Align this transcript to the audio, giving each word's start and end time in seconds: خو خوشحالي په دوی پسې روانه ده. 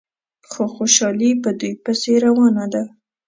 خو 0.49 0.63
خوشحالي 0.75 1.31
په 1.43 1.49
دوی 1.59 1.73
پسې 1.83 2.13
روانه 2.25 2.65
ده. 2.73 2.83